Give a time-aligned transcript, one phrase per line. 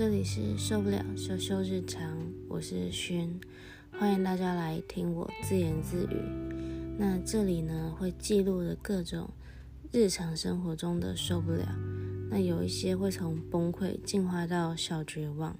[0.00, 2.16] 这里是受不了羞羞日常，
[2.48, 3.38] 我是轩，
[3.92, 6.16] 欢迎大家来听我自言自语。
[6.96, 9.28] 那这里呢会记录的各种
[9.92, 11.76] 日常生活中的受不了，
[12.30, 15.54] 那有一些会从崩溃进化到小绝望。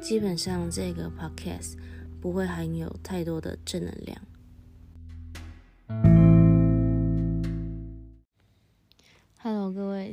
[0.00, 1.76] 基本上这个 podcast
[2.20, 4.20] 不会含有太多的正能量。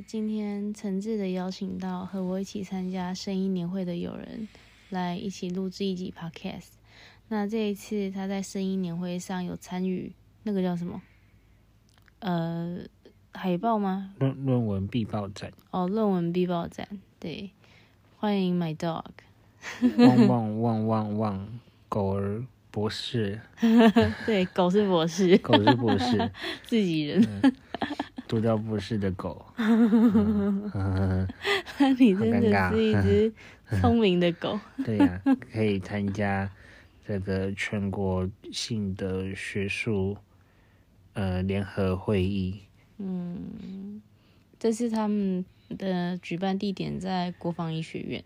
[0.09, 4.47] 今天诚挚的邀请到和我一起参加声音年会的友人
[4.89, 6.69] 来一起录制一集 podcast。
[7.27, 10.99] 那这一次他在声音年会上有参与那个叫什么？
[12.21, 12.79] 呃，
[13.33, 14.15] 海报吗？
[14.17, 15.53] 论论文必报展。
[15.69, 16.87] 哦，论文必报展。
[17.19, 17.51] 对，
[18.17, 19.03] 欢迎 My Dog。
[19.99, 23.39] 汪汪汪汪汪，狗儿博士。
[24.25, 26.31] 对，狗是博士，狗是博士，
[26.65, 27.53] 自己人。
[28.29, 29.43] 读到博士的狗。
[29.57, 29.65] 那
[31.97, 33.33] 你真的是一只
[33.81, 34.59] 聪明的狗。
[34.85, 35.19] 对呀，
[35.51, 36.47] 可以参加
[37.07, 40.15] 这个全国性的学术
[41.13, 42.61] 呃联合会议。
[42.99, 43.99] 嗯，
[44.59, 45.43] 这是他们
[45.79, 48.23] 的举办地点在国防医学院。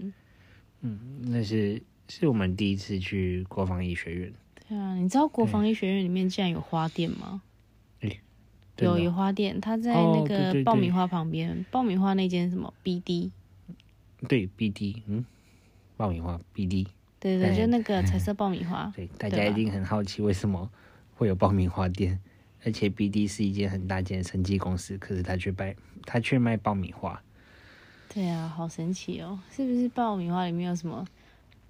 [0.82, 4.34] 嗯，那是是我们第一次去国防医学院。
[4.68, 7.42] 对啊，你知道国防医学院里面竟然有花店吗？
[8.78, 11.66] 有有花店，它在那个爆米花旁边。
[11.70, 13.30] 爆米花那间什么 BD？
[14.28, 15.26] 对 BD，嗯，
[15.96, 16.88] 爆米花 BD。
[17.20, 18.92] 对对，就那个彩色爆米花。
[18.96, 20.70] 对，大家一定很好奇为什么
[21.16, 22.20] 会有爆米花店，
[22.66, 27.22] 而且 BD 是一间很大间的生技公司，可是他却卖他却卖爆米花。
[28.14, 29.40] 对啊，好神奇哦！
[29.50, 31.06] 是不是爆米花里面有什么？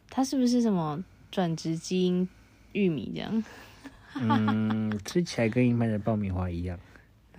[0.09, 2.27] 它是不是什么转植基因
[2.71, 3.43] 玉米这样？
[4.15, 6.79] 嗯，吃起来跟一般的爆米花一样。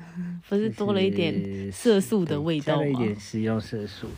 [0.49, 2.83] 不是多了一点色素的味道吗？
[2.83, 4.09] 加了一点食用色素。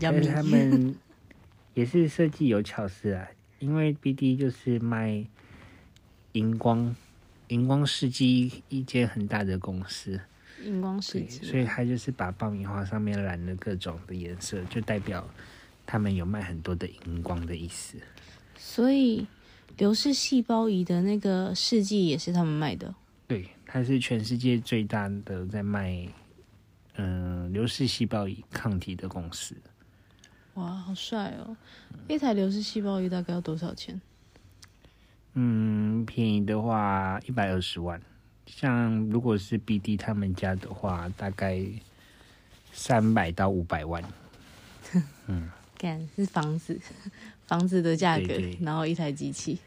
[0.00, 0.94] 但是他们
[1.74, 3.26] 也是设计有巧思啊，
[3.58, 5.24] 因为 BD 就是卖
[6.32, 6.94] 荧光
[7.48, 10.20] 荧光试剂一间很大的公司，
[10.64, 15.28] 荧光试剂，所以他就是把爆米花上面染了各种的颜色，就代表
[15.84, 17.98] 他们有卖很多的荧光的意思。
[18.56, 19.26] 所以
[19.76, 22.94] 流式细胞仪的那个试剂也是他们卖的。
[23.26, 23.48] 对。
[23.74, 26.06] 它是全世界最大的在卖，
[26.94, 29.56] 嗯，流式细胞仪抗体的公司。
[30.54, 31.56] 哇，好帅哦！
[32.06, 34.00] 一台流式细胞仪大概要多少钱？
[35.32, 38.00] 嗯，便宜的话一百二十万。
[38.46, 41.60] 像如果是 BD 他们家的话，大概
[42.72, 44.00] 三百到五百万。
[45.26, 46.80] 嗯， 干是房子，
[47.48, 49.58] 房子的价格，然后一台机器，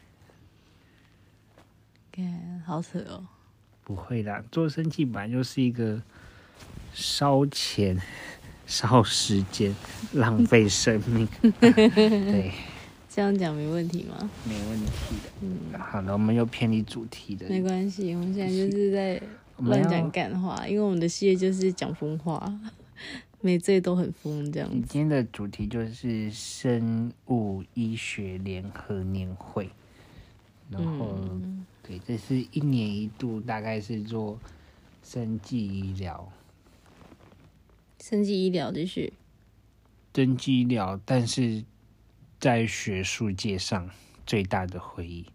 [2.09, 3.28] 干好扯哦。
[3.88, 6.02] 不会啦，做生计本来就是一个
[6.94, 7.98] 烧钱、
[8.66, 9.74] 烧时间、
[10.12, 11.25] 浪费生命。
[11.62, 12.52] 对，
[13.09, 14.30] 这样讲没问题吗？
[14.44, 15.31] 没问题的。
[15.40, 17.48] 嗯，好了，我们又偏离主题的。
[17.48, 19.22] 没关系，我们现在就是在
[19.59, 22.54] 乱讲干话，因为我们的事业就是讲疯话，
[23.40, 24.69] 每次都很疯这样。
[24.69, 29.69] 今天的主题就是生物医学联合年会，
[30.69, 31.18] 然后。
[31.88, 34.38] 对，这是一年一度，大概是做
[35.02, 36.30] 生计医疗。
[38.02, 39.14] 生计医疗就是
[40.12, 41.64] 登记医疗，但是
[42.40, 43.90] 在学术界上
[44.25, 45.25] 最大的会议。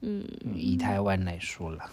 [0.00, 1.90] 嗯，以台湾来说了，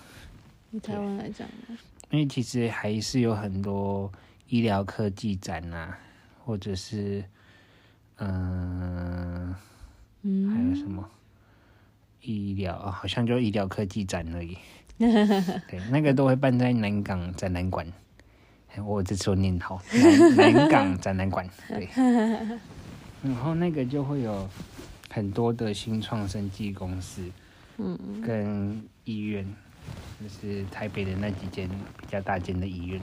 [0.69, 1.75] 以台湾来讲呢，
[2.11, 4.11] 因为其实还是有很多
[4.47, 5.97] 医疗科技展啊，
[6.43, 7.25] 或者是
[8.17, 9.55] 嗯
[10.21, 11.09] 嗯，还有什么？
[12.25, 14.57] 医疗啊，好像就医疗科技展而已。
[14.97, 17.85] 对，那个都会办在南港展览馆。
[18.85, 19.81] 我这次念好，
[20.35, 21.47] 南南港展览馆。
[21.69, 21.87] 对。
[23.23, 24.49] 然后那个就会有
[25.09, 27.21] 很多的新创生技公司，
[27.77, 29.45] 嗯，跟医院，
[30.21, 33.01] 就是台北的那几间比较大间的医院，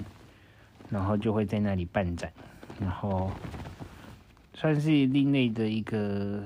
[0.90, 2.32] 然后就会在那里办展，
[2.80, 3.30] 然后
[4.54, 6.42] 算是另类的一个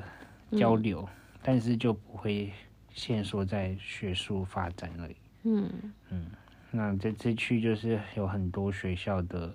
[0.52, 1.08] 交流，
[1.42, 2.52] 但是就不会。
[2.96, 5.16] 限缩在学术发展而已。
[5.44, 5.70] 嗯
[6.08, 6.26] 嗯，
[6.72, 9.54] 那这次去就是有很多学校的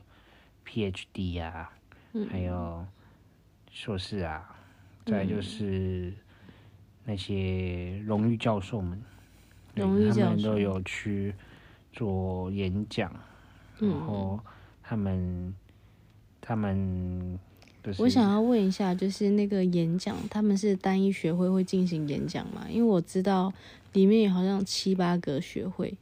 [0.65, 1.69] PhD 啊，
[2.29, 2.85] 还有
[3.71, 4.55] 硕士啊，
[5.05, 6.13] 再就是
[7.03, 9.01] 那些荣誉教授们，
[9.75, 11.33] 荣誉教授他们都有去
[11.91, 13.11] 做演讲，
[13.79, 14.39] 然后
[14.81, 15.53] 他们
[16.39, 17.39] 他们。
[17.97, 22.65] 我想要问一下，就是那个演讲，他们是单一学会会进行演讲吗？
[22.69, 23.51] 因为我知道
[23.93, 25.95] 里面有好像七八个学会。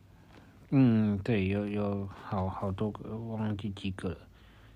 [0.72, 4.18] 嗯，对，有有好好多个，忘记几个了。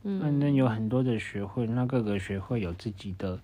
[0.03, 3.39] 嗯，那有很多的学会，那各个学会有自己的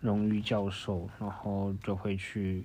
[0.00, 2.64] 荣誉教授，然后就会去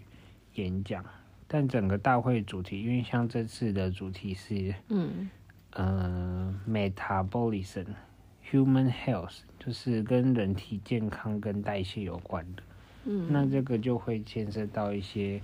[0.56, 1.04] 演讲。
[1.48, 5.30] 但整个大会主题，因为像这次的主题是，嗯，
[5.72, 6.54] 呃
[8.52, 12.64] ，metabolism，human health，就是跟人体健康跟代谢有关的。
[13.06, 15.42] 嗯，那这个就会牵涉到一些，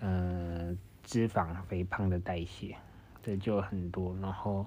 [0.00, 0.74] 呃，
[1.04, 2.74] 脂肪、肥胖的代谢，
[3.22, 4.16] 这就很多。
[4.20, 4.66] 然后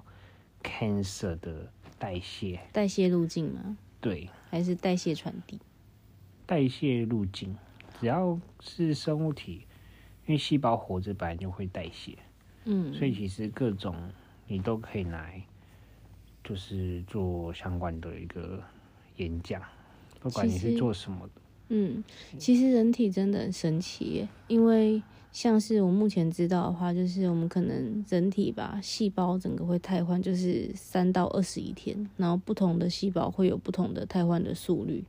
[0.61, 3.77] ，cancer 的代谢，代谢路径吗？
[3.99, 5.59] 对，还是代谢传递？
[6.45, 7.55] 代谢路径，
[7.99, 9.65] 只要是生物体，
[10.25, 12.17] 因为细胞活着本来就会代谢，
[12.65, 13.95] 嗯，所以其实各种
[14.47, 15.41] 你都可以来，
[16.43, 18.61] 就是做相关的一个
[19.17, 19.61] 演讲，
[20.19, 21.41] 不管你是做什么的。
[21.69, 22.03] 嗯，
[22.37, 25.01] 其实人体真的很神奇，因为
[25.31, 35.01] 像是我目前知道的话，就是我们可能人体吧，细胞整个会汰换，就是三到二十一天，然后不同的细胞会有不同的汰换的速率，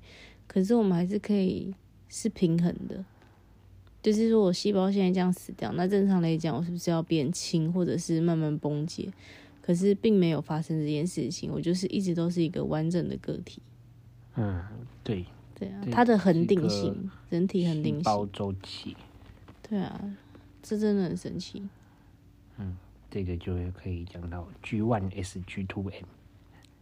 [0.47, 1.75] 可是我们还是可以
[2.09, 3.05] 是平衡的，
[4.01, 9.13] 就是说我细胞现在这样死掉，那正常来讲，我是不是要变轻或者是慢慢崩解？
[9.63, 13.63] 可是并没有发生这件事情，我就是一直都是一个完整的个体。
[14.35, 14.63] 嗯，
[15.03, 15.25] 对。
[15.55, 18.97] 对啊，它的恒定性，人体恒定性，包周期。
[19.63, 20.17] 对啊，
[20.61, 21.63] 这真的很神奇。
[22.57, 22.77] 嗯，
[23.09, 26.05] 这个就可以讲到 G one S G two M，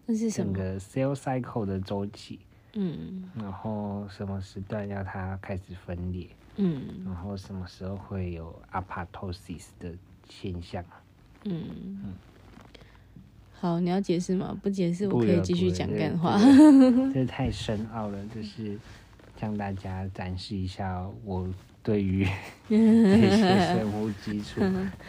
[0.06, 2.38] 那是什么整个 cell cycle 的周期。
[2.72, 6.28] 嗯，然后什么时段要它开始分裂？
[6.56, 9.92] 嗯，然后什么时候会有 apoptosis 的
[10.26, 10.82] 现象？
[11.44, 12.14] 嗯嗯。
[13.60, 14.58] 好，你要解释吗？
[14.62, 16.38] 不解释，我可以继续讲干话。
[17.12, 18.78] 这 太深奥了，就是
[19.38, 21.46] 向大家展示一下我
[21.82, 22.26] 对于
[22.66, 24.62] 这些生物基础，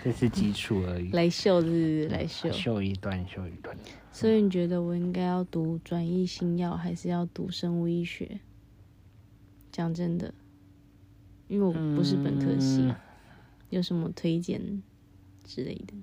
[0.04, 1.12] 这是基础而已。
[1.12, 3.74] 来秀是来秀，秀一段，秀一段。
[4.12, 8.42] 所以你觉得我应该要读转译新药，还是要读生物医学？
[9.72, 10.34] 讲真的，
[11.48, 12.94] 因为我不是本科系，
[13.70, 14.84] 有什么推荐
[15.46, 15.94] 之类的？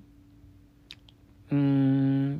[1.49, 2.39] 嗯，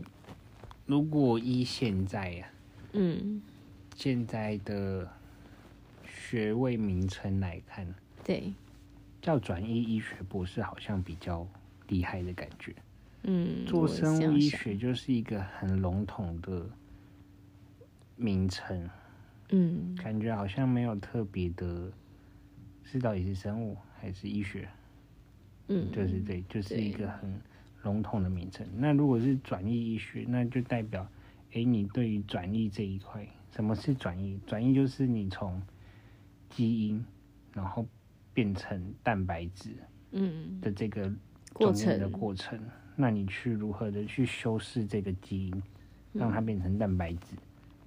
[0.86, 2.50] 如果依现在呀，
[2.94, 3.42] 嗯，
[3.96, 5.12] 现在的
[6.08, 7.92] 学位名称来看，
[8.24, 8.54] 对，
[9.22, 11.48] 叫转译医学博士好像比较
[11.88, 12.76] 厉害的感觉。
[13.24, 16.70] 嗯，做生物医学就是一个很笼统的
[18.16, 18.90] 名称。
[19.50, 21.92] 嗯，感觉好像没有特别的，
[22.84, 24.70] 是到底是生物还是医学？
[25.68, 27.42] 嗯，就是对，就是一个很。
[27.84, 31.08] 笼统的名称，那如果是转译医学，那就代表，
[31.54, 34.40] 哎，你对于转译这一块，什么是转译？
[34.46, 35.62] 转译就是你从
[36.50, 37.04] 基因，
[37.54, 37.86] 然后
[38.34, 39.76] 变成蛋白质，
[40.12, 41.10] 嗯，的这个
[41.54, 41.98] 过程。
[41.98, 42.60] 的过程，
[42.96, 45.64] 那你去如何的去修饰这个基因，
[46.12, 47.36] 让它变成蛋白质，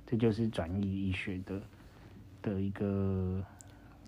[0.06, 1.60] 这就是转译医学的
[2.40, 3.44] 的一个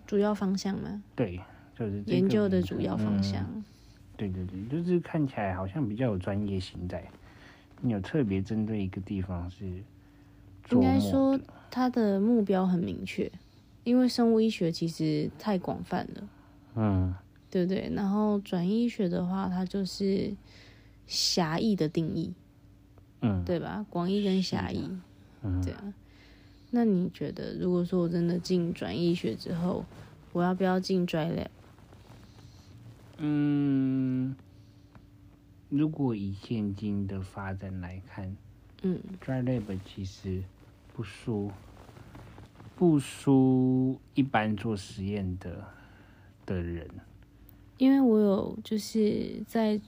[0.07, 1.03] 主要方向吗？
[1.15, 1.39] 对，
[1.75, 3.45] 就是研究的主要方向。
[4.17, 7.03] 对对对，就是看起来好像比较有专业性在，
[7.81, 9.65] 你有特别针对一个地方是，
[10.71, 11.39] 应该说
[11.69, 13.31] 它的目标很明确，
[13.83, 16.29] 因为生物医学其实太广泛了，
[16.75, 17.13] 嗯，
[17.49, 17.91] 对不对？
[17.93, 20.33] 然后转医学的话，它就是
[21.05, 22.33] 狭义的定义，
[23.21, 23.85] 嗯，对吧？
[23.89, 24.89] 广义跟狭义，
[25.43, 25.93] 嗯，对啊。
[26.71, 29.85] 那你觉得，如果说我真的进转医学之后，
[30.33, 31.47] 我要不要进 dry lab？
[33.17, 34.35] 嗯，
[35.69, 38.35] 如果以现今的发展来看，
[38.83, 40.43] 嗯，dry lab 其实
[40.93, 41.51] 不输
[42.75, 45.63] 不输一般做实验的
[46.45, 46.87] 的人，
[47.77, 49.79] 因为我有就是在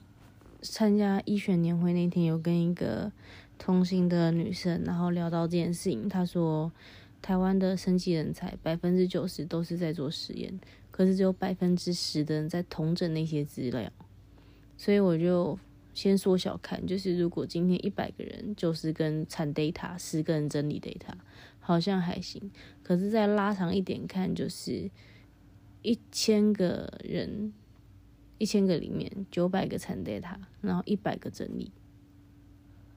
[0.61, 3.11] 参加医学年会那天，有跟一个
[3.57, 6.71] 同行的女生，然后聊到这件事情，她说
[7.27, 10.57] 台湾的生技人才百分之九十都是在做实验。
[10.89, 13.91] 可是只有百分之十的人在统整那些资料，
[14.77, 15.59] 所以我就
[15.93, 21.11] 先缩小看，就是如果今天一百个人九十个人产 data，十个人整理 data，
[21.59, 22.49] 好像还行。
[22.81, 24.89] 可是再拉长一点看，就是
[25.81, 27.51] 一千个人，
[28.37, 31.73] 一千个里面九百个产 data，然后一百个整理，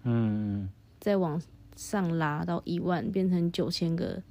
[0.05, 0.71] 嗯，
[1.01, 1.43] 再往
[1.77, 4.23] 上拉到一万，变成九千个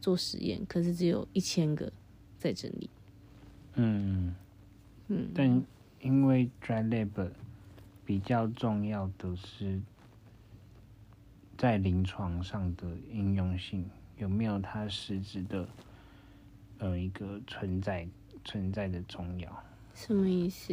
[0.00, 1.92] 做实验，可是只有一千个
[2.38, 2.88] 在整理。
[3.74, 4.34] 嗯，
[5.08, 5.64] 嗯，但
[6.00, 7.30] 因为 dry lab
[8.04, 9.80] 比较重要的是
[11.58, 13.88] 在临床上的应用性，
[14.18, 15.68] 有没有它实质的
[16.78, 18.06] 呃一个存在
[18.44, 19.64] 存在的重要？
[19.94, 20.72] 什么意思？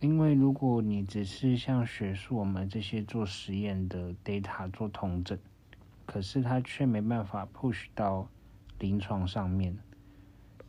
[0.00, 5.36] 因为如果你只是像学术我们这些做实验的 data 做统整，
[6.06, 8.28] 可是它却没办法 push 到
[8.78, 9.76] 临床上面。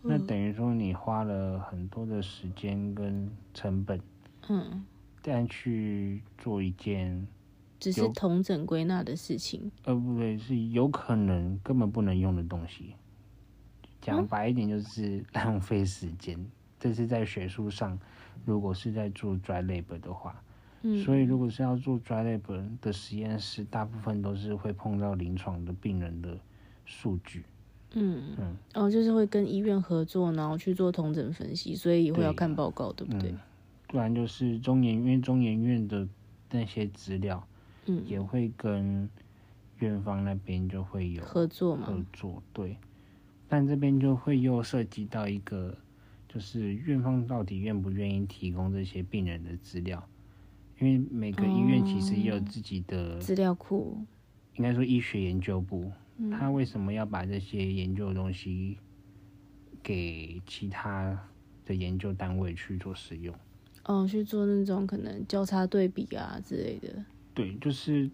[0.01, 4.01] 那等于说你花了很多的时间跟成本，
[4.47, 4.85] 嗯，
[5.21, 7.27] 但去做一件，
[7.79, 12.95] 只是同整归纳的事情，呃，不对，是有可能根本不能用的东西。
[14.01, 16.49] 讲白一点，就是 浪费时间。
[16.79, 17.99] 这是在学术上，
[18.45, 20.41] 如果是在做 dry lab 的话，
[20.81, 26.37] 嗯，所以如果是要做 dry lab 的实验室，大部分都是会碰到临床的病人的
[26.85, 27.43] 数据。
[27.93, 28.35] 嗯。
[28.37, 33.33] 嗯，哦，就是会跟医院合作，然后去做同诊分析，所以也会要看报告，对不对？
[33.87, 36.07] 不然就是中研院中研院的
[36.51, 37.43] 那些资料，
[37.87, 39.09] 嗯，也会跟
[39.79, 41.87] 院方那边就会有合作嘛。
[41.87, 42.77] 合作对，
[43.47, 45.75] 但这边就会又涉及到一个，
[46.29, 50.07] 就是院方到底愿不愿意提供这些病人的资料？
[50.79, 53.97] 因为每个医院其实也有自己的资料库，
[54.55, 55.91] 应该说医学研究部。
[56.31, 58.77] 他为什么要把这些研究的东西
[59.81, 61.17] 给其他
[61.65, 63.33] 的研究单位去做使用？
[63.85, 67.05] 哦，去做那种可能交叉对比啊之类的。
[67.33, 68.09] 对，就是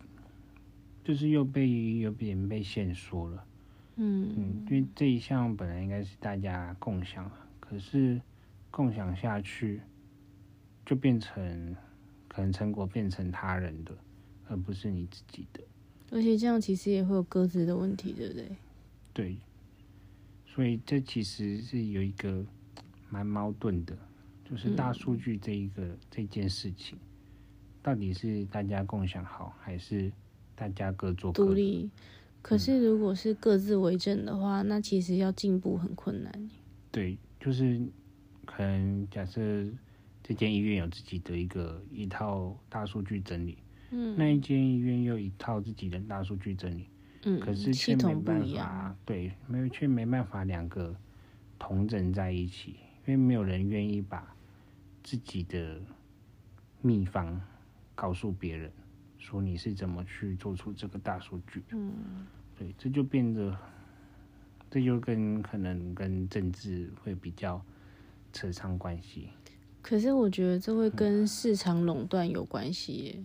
[1.04, 3.44] 就是又被有点被限缩了。
[3.96, 7.30] 嗯嗯，因为这一项本来应该是大家共享，
[7.70, 8.22] 可是
[8.72, 9.82] 共享下去
[10.86, 11.76] 就变成
[12.28, 13.92] 可能成果变成他人的，
[14.48, 15.62] 而不是你自己的。
[16.12, 18.52] 而且这样其实也会有各自的问题，对不对？
[19.14, 19.38] 对，
[20.46, 22.46] 所以这其实是有一个
[23.10, 23.98] 蛮矛盾的，
[24.50, 26.98] 就是大数据这一个这件事情，
[27.82, 30.12] 到底是大家共享好，还是
[30.54, 31.90] 大家各做独立？
[32.42, 36.50] 可是如果是各自为政的话，那其实要进步很困难。
[36.92, 37.80] 对，就是
[38.44, 39.40] 可能假设
[40.24, 43.60] 这间医院有自己的一个一套大数据整理。
[43.92, 46.90] 嗯那一间医院又一套自己的大数据整理，
[47.24, 50.94] 嗯，可是却没办法，对，没有却没办法两个
[51.60, 54.36] 同整在一起，因为没有人愿意把
[55.04, 55.80] 自己的
[56.82, 57.40] 秘方
[57.94, 58.72] 告诉别人，
[59.20, 62.26] 说你是怎么去做出这个大数据，嗯，
[62.58, 63.56] 对，这就变得，
[64.70, 67.62] 这就跟可能跟政治会比较
[68.34, 69.30] 扯上关系。
[69.82, 73.24] 可是我觉得这会跟市场垄断有关系耶。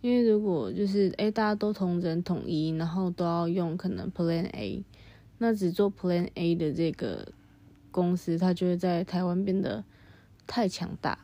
[0.00, 4.82] 因为如果就是哎，大家都同人统一，然后都要用可能 Plan A，
[5.36, 7.30] 那只做 Plan A 的这个
[7.90, 9.84] 公司，它就会在台湾变得
[10.46, 11.18] 太强大，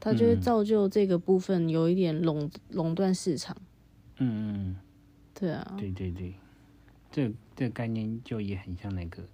[0.00, 3.54] 它就会造就这个部分有一点垄垄断市场。
[4.18, 4.76] 嗯嗯，
[5.34, 6.32] 对啊，对对对，
[7.16, 9.26] 这这概念就也很像那个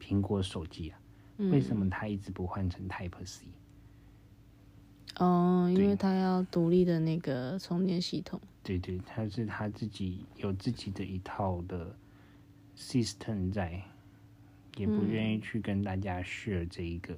[0.00, 0.98] 苹果手机啊，
[1.36, 3.46] 为什么它一直不换成 Type C？
[5.20, 8.40] 哦，因为它要独立的那个充电系统。
[8.64, 11.94] 对对，它是它自己有自己的一套的
[12.76, 13.84] system 在，
[14.76, 17.16] 也不愿意去跟大家 share 这一个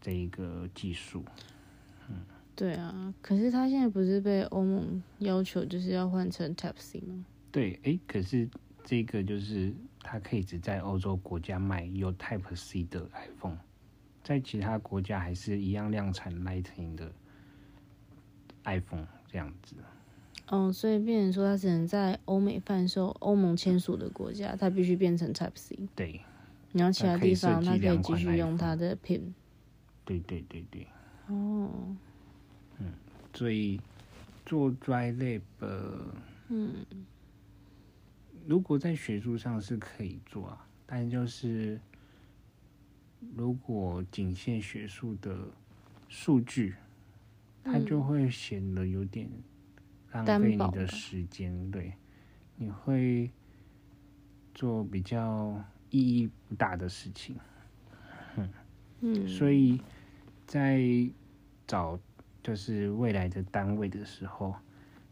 [0.00, 1.24] 这一个技术。
[2.08, 2.16] 嗯，
[2.56, 7.24] 对啊，可是它现在不是被欧盟要求就是要换成 Type C 吗？
[7.52, 8.48] 对，哎，可是
[8.84, 13.58] 这个就是它可以只在欧洲国家卖有 Type C 的 iPhone。
[14.24, 17.10] 在其他国家还是一样量产 Lightning 的
[18.64, 19.74] iPhone 这样子。
[20.48, 25.76] 哦，所以变成说它只能在欧美贩售，欧盟签署的国家，它必须变成 Type C。
[25.96, 26.20] 对。
[26.72, 29.32] 然后其他地方它可以继续用它的 Pin。
[30.04, 30.86] 对对对对。
[31.26, 31.70] 哦。
[32.78, 32.92] 嗯，
[33.34, 33.80] 所以
[34.46, 35.40] 做 Dry Lab，
[36.48, 36.86] 嗯，
[38.46, 41.80] 如果在学术上是可以做啊，但就是。
[43.36, 45.46] 如果仅限学术的
[46.08, 46.74] 数据，
[47.62, 49.30] 它就会显得有点
[50.10, 51.70] 浪费你的时间。
[51.70, 51.94] 对，
[52.56, 53.30] 你会
[54.52, 55.54] 做比较
[55.90, 57.36] 意义不大的事情。
[58.36, 58.48] 嗯
[59.02, 59.80] 嗯，所以
[60.44, 60.82] 在
[61.64, 61.96] 找
[62.42, 64.52] 就是未来的单位的时候，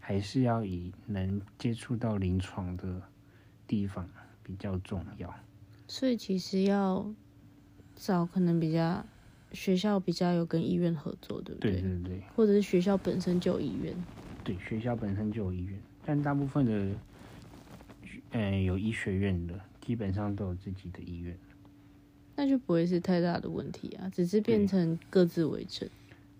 [0.00, 3.00] 还是要以能接触到临床的
[3.70, 4.06] 地方
[4.42, 5.32] 比较重要。
[5.86, 7.14] 所以其实要。
[8.02, 9.04] 找可能比较
[9.52, 11.72] 学校比较有跟医院合作，对不对？
[11.72, 12.22] 对对对。
[12.34, 13.94] 或者是学校本身就有医院。
[14.42, 16.96] 对，学校本身就有医院，但大部分的，
[18.30, 21.36] 嗯，有医学院的，基本上都有自己的医院。
[22.36, 25.86] 那就不会是太大的问题啊，只是变成各自为政。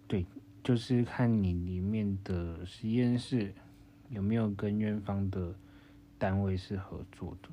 [0.08, 0.24] 对，
[0.64, 3.52] 就是看你里面的实验室
[4.08, 5.54] 有没有跟院方的
[6.20, 7.48] 单位是合作的。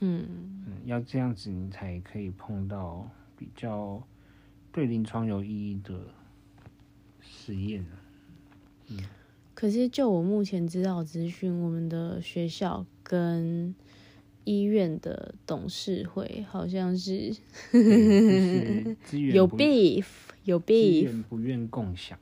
[0.00, 0.26] 嗯
[0.66, 3.06] 嗯，要这样子你才可以碰到。
[3.36, 4.00] 比较
[4.70, 6.06] 对临床有意义的
[7.20, 7.84] 实验，
[8.86, 8.96] 嗯，
[9.54, 13.74] 可是就我目前知道资讯，我们的学校跟
[14.44, 17.34] 医院的董事会，好像是
[19.32, 20.06] 有不 beef
[20.44, 22.16] 有资 beef，不愿共享。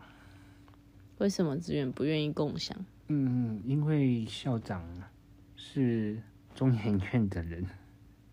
[1.19, 2.75] 为什么资源不愿意共享？
[3.09, 4.83] 嗯，因为校长
[5.65, 6.21] 是
[6.57, 7.65] 中研院的人，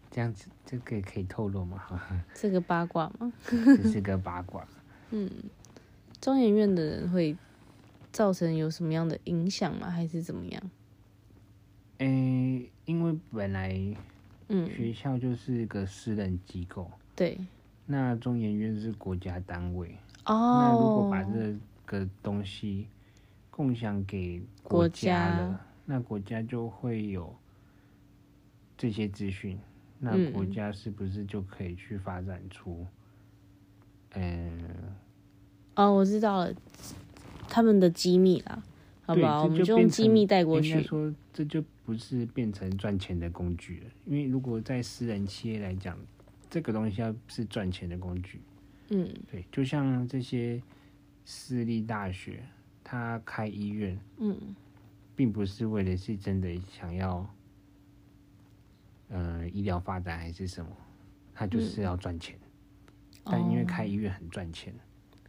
[0.09, 1.79] 这样子这个可以透露吗？
[2.33, 3.31] 这个八卦吗？
[3.47, 4.67] 这是个八卦。
[5.11, 5.29] 嗯
[6.19, 7.37] 中研院的人会
[8.11, 9.89] 造成有什么样的影响吗？
[9.91, 10.71] 还是怎么样？
[11.99, 13.79] 诶、因为本来
[14.47, 17.37] 嗯，学校就是一个私人机构，对。
[17.85, 19.95] 那中研院是国家单位。
[20.25, 21.55] 哦，那如果把这
[21.85, 22.87] 个东西
[23.51, 25.59] 共享给国家了，国
[25.91, 27.35] 那国家就会有
[28.77, 29.57] 这些资讯，
[29.97, 32.85] 那嗯国家是不是就可以去发展出，
[34.13, 34.69] 嗯、
[35.73, 36.53] 哦，我知道了，
[37.47, 38.61] 他们的机密啦，
[39.01, 39.45] 好不好？
[39.45, 40.87] 我对，们就用机密带过去应该去。
[40.87, 45.97] 说，这就不是变成赚钱的工具了，因为如果在私人企业来讲，
[46.51, 48.39] 这个东西要是赚钱的工具，
[48.89, 50.61] 嗯对，就像这些
[51.25, 52.43] 私立大学，
[52.83, 54.37] 它开医院，嗯，
[55.19, 57.29] 并不是为了是真的想要，
[59.09, 60.71] 呃，医疗发展还是什么，
[61.33, 62.39] 他就是要赚钱。
[63.25, 64.73] 但因为哦开医院很赚钱，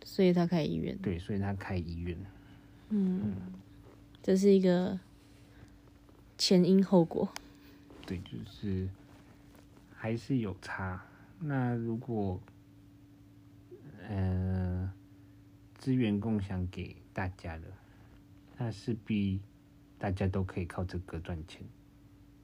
[0.04, 2.16] 所以他开医院，对，所以他开医院。
[2.90, 3.34] 嗯
[4.22, 4.96] 这是一个
[6.38, 7.28] 前因后果。
[8.06, 8.88] 对，就是
[9.92, 11.04] 还是有差。
[11.40, 12.40] 那如果
[14.08, 14.92] 呃
[15.78, 17.66] 资源共享给大家了，
[18.56, 19.40] 那势必
[20.00, 21.60] 大家都可以靠这个赚钱，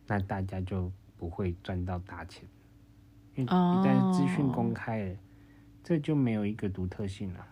[0.07, 2.47] 那大家就不会赚到大钱，
[3.35, 5.17] 因为一旦资讯公开了，
[5.83, 7.47] 这就没有一个独特性了。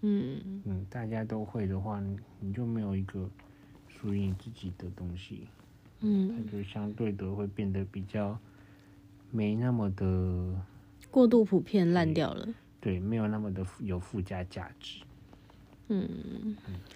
[0.00, 3.28] 嗯，嗯，大家都会的话，你你就没有一个
[3.86, 5.46] 属于你自己的东西。
[6.00, 8.38] 嗯，它就相对的会变得比较
[9.30, 10.58] 没那么的
[11.10, 12.48] 过度普遍烂掉了。
[12.80, 15.02] 对，没有那么的附有附加价值。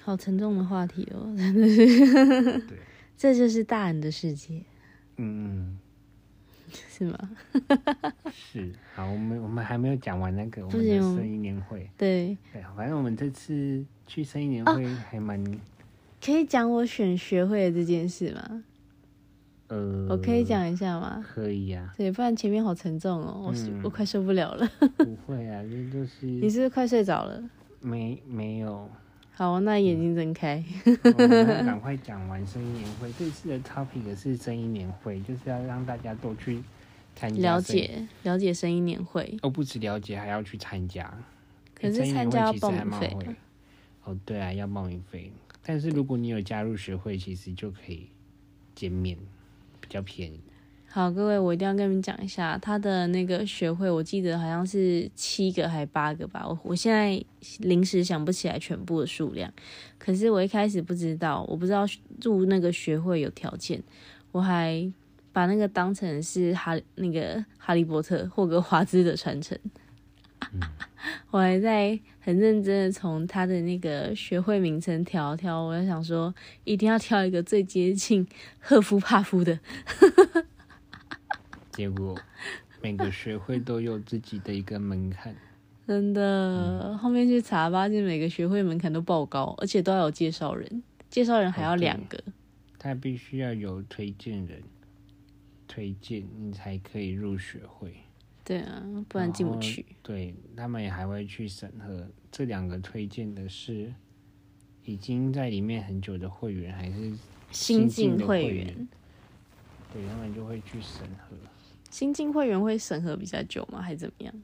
[0.03, 2.59] 好沉重的话题哦， 真的是。
[2.67, 2.79] 对，
[3.17, 4.63] 这就是大人的世界，
[5.17, 5.79] 嗯
[6.89, 7.17] 是吗？
[7.53, 11.89] 嗯，是 好，我们我们还没有讲完那个我们的不行生意年会。
[11.97, 15.43] 对，对，反正我们这次去生意年会还蛮、
[16.25, 18.65] 可以讲我选学会的这件事吗？
[19.69, 21.25] 呃，我可以讲一下吗？
[21.27, 23.55] 可以呀、对，不然前面好沉重哦，我
[23.85, 24.69] 我快受不了了。
[24.99, 27.43] 不会啊，这就是你是不是快睡着了？
[27.85, 28.89] 没没有，
[29.33, 30.65] 好，那眼睛睁开。
[31.05, 33.13] 我们要赶快讲完声音年会。
[33.19, 36.63] 这次的 topic 是声音年会，就是要让大家都去
[37.15, 41.13] 参加了解了解声音年会，哦，不止了解，还要去参加。
[41.75, 43.27] 可是参参加要报名费会。
[44.05, 45.31] 哦，对啊，要报名费。
[45.63, 48.09] 但是如果你有加入学会，其实就可以
[48.75, 49.19] 减免，
[49.81, 50.41] 比较便宜。
[50.95, 57.21] 好，各位，我一定要跟你们讲一下，他的那个学会，我记得好像是七个还八个吧，我我现在
[57.59, 59.53] 临时想不起来全部的数量。
[59.99, 61.85] 可是我一开始不知道，我不知道
[62.23, 63.83] 入那个学会有条件，
[64.31, 64.89] 我还
[65.33, 69.59] 把那个当成是哈那个哈利波特霍格华兹的传承。
[71.33, 78.25] 我还在很认真的从他的那个学会名称挑挑，我在想说一定要挑一个最接近
[78.61, 79.59] 赫夫帕夫的。
[81.75, 82.17] 结果
[82.81, 85.35] 每个学会都有自己的一个门槛。
[85.87, 92.19] 真的，后面去查发现每个学会门槛都爆高，而且都要有介绍人，介绍人还要两个。
[92.79, 94.63] 他必须要有推荐人
[95.69, 97.93] 推荐，你才可以入学会。
[98.45, 99.85] 对啊，不然进不去。
[100.03, 103.93] 对他们也还会去审核这两个推荐的是
[104.85, 107.13] 已经在里面很久的会员，还是
[107.51, 108.89] 新进进会员，
[109.93, 111.37] 对他们就会去审核。
[111.95, 113.81] 新进会员会审核比较久吗？
[113.81, 114.35] 还是怎么样？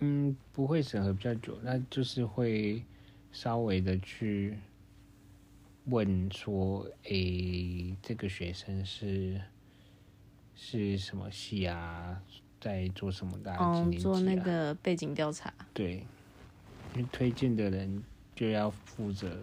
[0.00, 2.82] 嗯，不会审核比较久，那就是会
[3.30, 4.58] 稍微的去
[5.84, 9.40] 问说，诶、这个学生是
[10.56, 12.20] 是什么系啊，
[12.60, 15.54] 在做什么的、啊，哦，做那啊个背景调查。
[15.72, 16.04] 对，
[16.96, 18.02] 因为推荐的人
[18.34, 19.38] 就要负责，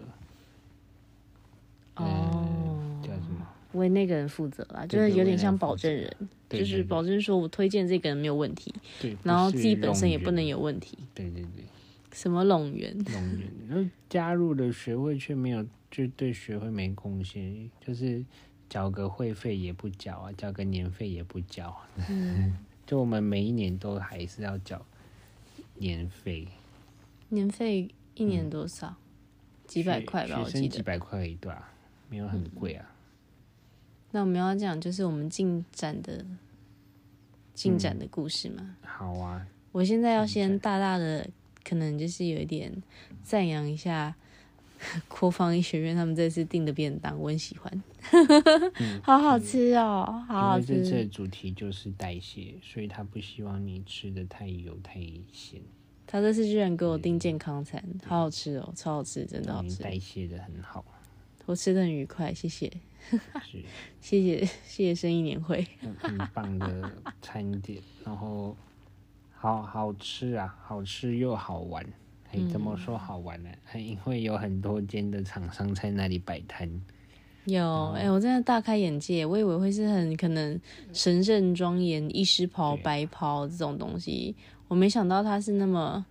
[1.96, 3.46] 哦，叫什么？
[3.72, 6.14] 为那个人负责啦，就是有点像保证人，
[6.58, 10.40] 就是保证说我推荐这个人没有问题，对，然后自己本身也不能。
[10.40, 10.98] 有问题。
[11.14, 11.64] 对对对，
[12.12, 12.92] 什么拢员？
[13.04, 18.24] 冗员，然后加入了学会却没有，就对学会没贡献，就是
[18.68, 24.84] 缴个会费也不缴啊，交个年费也不缴啊，嗯 就我们每一年都还是要缴
[25.76, 26.48] 年费，
[27.28, 28.96] 年费一年多少？
[29.66, 30.68] 几百学块吧，学我记得。
[30.68, 31.70] 几百块而已，对啊，
[32.08, 32.90] 没有很贵啊。
[34.12, 36.24] 那我们要讲就是我们进展的
[37.54, 38.76] 进展的故事嘛。
[38.82, 41.28] 好啊，我现在要先大大的，
[41.64, 42.82] 可能就是有一点
[43.22, 44.14] 赞扬一下
[45.08, 47.82] 国防医学院他们这次订的便当，我很喜欢，
[49.04, 51.04] 好好吃哦，好好因为这次的。
[51.06, 54.98] 主题就是代谢，所以他不希望你吃的太油太
[55.32, 55.60] 咸，
[56.06, 60.84] 他这次居然给我订健康餐，好好吃哦，超好吃，真的好吃，代谢的很好。
[61.50, 62.72] 我吃的很愉快，谢谢，
[63.10, 63.58] 是。
[64.00, 65.66] 谢谢，谢谢生意年会。
[65.80, 66.88] 很很棒的
[67.20, 68.56] 餐点，然后
[69.32, 71.84] 好好吃啊，好吃又好玩。
[72.30, 73.50] 哎，怎么说好玩呢？
[73.72, 76.70] 哎因为有很多间的厂商在那里摆摊，
[77.46, 80.60] 有，哎、我真的大开眼界，我以为会是很可能
[80.92, 84.36] 神圣庄严、医师袍、白袍这种东西，
[84.68, 86.06] 我没想到它是那么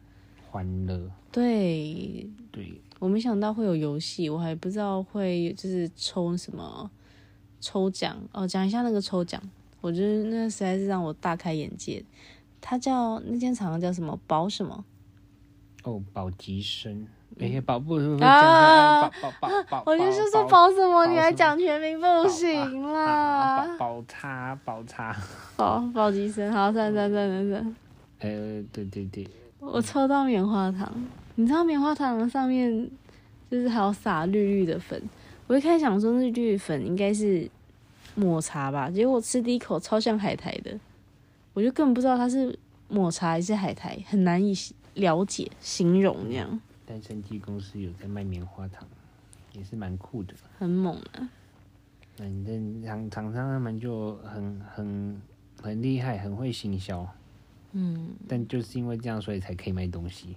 [0.52, 6.90] 欢乐，对，对，我没想到会有游戏，我还不知道会就是抽什么
[7.62, 8.48] 抽奖哦。
[8.48, 9.42] 讲一下那个抽奖，
[9.82, 12.04] 我觉得那实在是让我大开眼界。
[12.62, 14.84] 它叫那间厂叫什么宝什么？
[15.84, 17.08] 哦，保吉生，
[17.40, 19.10] 哎，保不不不，嗯啊保
[19.40, 23.78] 保保保，我就是说保宝什么，你还讲全名不行啊啦！
[23.78, 25.16] 保保叉保叉，
[25.56, 27.76] 宝 宝吉生，好，算算算算算。
[28.20, 29.26] 呃，对对对，
[29.60, 30.92] 我抽到棉花糖，
[31.40, 32.92] 你知道棉花糖上面
[33.50, 35.02] 就是还有撒绿绿的粉，
[35.48, 37.50] 我一开始想说那绿绿粉应该是
[38.14, 40.78] 抹茶吧，结果我吃第一口超像海苔的，
[41.54, 44.54] 我就根本不知道它是抹茶还是海苔，很难以
[44.96, 48.86] 了解形容那样，单身机公司有在卖棉花糖，
[49.54, 50.34] 也是蛮酷的。
[50.58, 51.30] 很猛啊！
[52.18, 55.22] 反正厂厂商他们就很很
[55.62, 57.08] 很厉害，很会行销，
[57.72, 60.36] 嗯，但就是因为这样，所以才可以卖东西。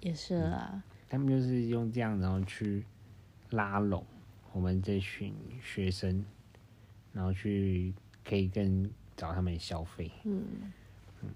[0.00, 2.84] 也是啦，他们就是用这样，然后去
[3.50, 4.04] 拉拢
[4.52, 6.24] 我们这群学生，
[7.12, 7.92] 然后去
[8.24, 10.10] 可以跟找他们消费。
[10.24, 10.44] 嗯
[11.22, 11.28] 嗯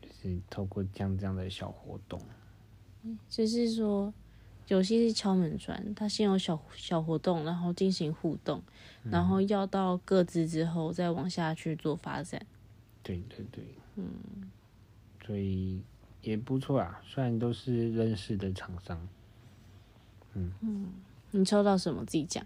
[0.00, 2.20] 就是透过这样这样的小活动，
[3.28, 4.12] 就是说。
[4.68, 8.62] 有些是敲门砖，它先有小小活动，然后进行互动，
[9.02, 12.40] 然后要到各自之后再往下去做发展。
[13.02, 13.62] 对对对，
[13.96, 14.50] 嗯，
[15.22, 15.82] 所以
[16.24, 17.00] 也不错啊。
[17.04, 18.98] 虽然都是认识的厂商，
[20.34, 20.92] 嗯
[21.30, 22.44] 你抽到什么自己讲？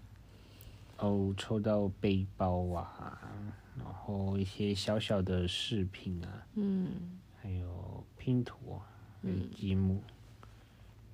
[0.97, 3.21] 哦，抽到背包啊，
[3.77, 8.81] 然后一些小小的饰品啊，嗯，还有拼图啊，
[9.23, 10.01] 还有积木。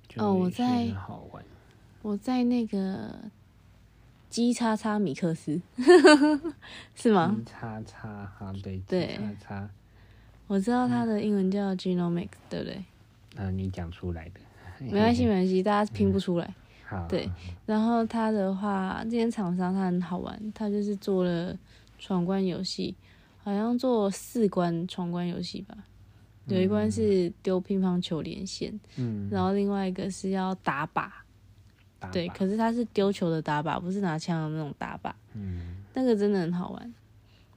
[0.08, 1.44] 就哦我在很好玩。
[2.02, 3.30] 我在那个
[4.30, 5.60] 鸡叉叉米克斯
[6.94, 7.34] 是吗？
[7.38, 9.70] 鸡叉叉哈，对，对鸡叉叉，
[10.46, 12.84] 我知道它的英文叫 Genomics，对不对？
[13.36, 14.40] 啊，你讲出来的，
[14.80, 16.54] 没关系，没关系，大家拼不出来。
[16.88, 17.28] 好，对，
[17.66, 21.56] 然后它的话，这间厂商它很好玩，它就是做了
[21.98, 22.94] 闯关游戏，
[23.42, 25.76] 好像做四关闯关游戏吧。
[26.46, 31.10] 有一关是丢乒乓球连线，嗯，然后另外一个是要打靶，
[32.12, 35.12] 对，打靶可是它是丢球的打靶，不是拿枪的那种打靶。
[35.34, 36.94] 嗯，那个真的很好玩。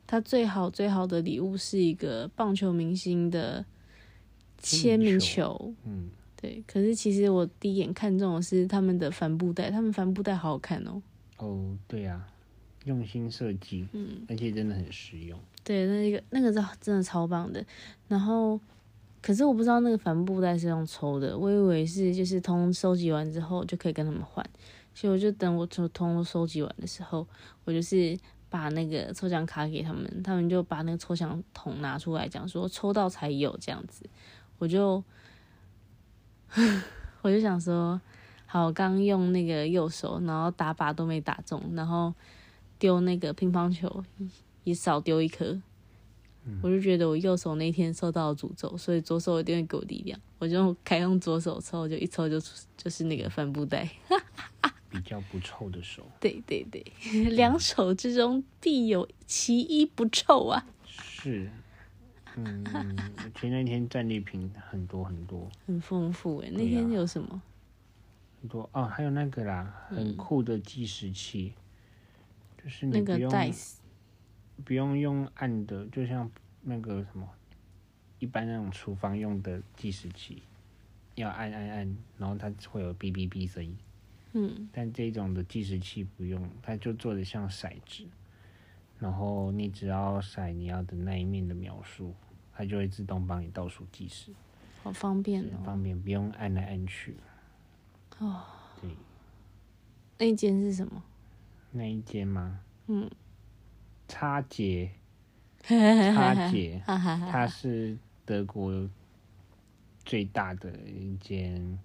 [0.10, 3.64] 它最好最好的礼物是一个棒球明星的
[4.58, 6.64] 签名球，嗯，对。
[6.66, 11.00] 可是其实我第一眼看中的是他们的帆布袋，他们帆布袋好好看哦。
[11.38, 12.28] 哦，对啊，
[12.86, 15.40] 用心设计，嗯，而且真的很实用。
[15.64, 17.64] 对，那个那个是真的超棒的。
[18.08, 18.60] 然后，
[19.22, 24.44] 可是我不知道那个帆布袋是用抽的，我以为是就是通收集完之后就可以跟他们换，
[24.96, 27.28] 所以我就等我从通收集完的时候，
[27.66, 28.18] 我就是
[28.50, 34.10] 把那个抽奖卡给他们，他们就把那个抽奖桶拿出来讲说抽到才有这样子，
[34.58, 35.04] 我就
[37.22, 38.00] 我就想说，
[38.46, 42.14] 好，我刚用那个右手，然后打靶都没打中，然后
[42.78, 44.04] 丢那个乒乓球
[44.64, 45.62] 也少丢一颗。
[46.64, 50.20] 我就觉得我右手那天受到了诅咒，所以左手一定会给我力量。
[50.40, 52.40] 我就开用左手抽，就一抽就
[52.76, 53.88] 就是那个帆布袋。
[54.90, 56.84] 比较不臭的手，对对对，
[57.32, 60.66] 两手之中必有其一不臭啊！
[60.86, 61.50] 是，
[62.36, 62.66] 嗯，
[63.18, 65.50] 而且那天战利品很多很多。
[65.68, 67.42] 很丰富诶，那天有什么？
[68.42, 68.68] 很多。
[68.74, 71.54] 哦，还有那个啦，很酷的计时器，
[72.62, 73.54] 就是你那个
[74.66, 76.30] 不用用按的，就像
[76.64, 77.28] 那个什么
[78.20, 80.42] 一般那种厨房用的计时器，
[81.16, 83.78] 要按按按，然后它会有哔哔哔声音。
[84.34, 88.06] 嗯，但这种的计时器不用，它就做的像骰子，
[89.00, 92.14] 然后你只要骰你要的那一面的描述，
[92.54, 94.32] 它就会自动帮你倒数计时，
[94.84, 95.44] 好方便。
[95.64, 97.16] 方便，不用按来按去。
[98.20, 98.44] 哦，
[98.82, 98.92] 对，
[100.18, 101.04] 那一间是什么？
[101.72, 102.60] 那一间吗？
[102.88, 103.10] 嗯，
[104.08, 104.92] 叉姐，
[105.64, 108.90] 叉姐，它是德国
[110.04, 111.80] 最大的一间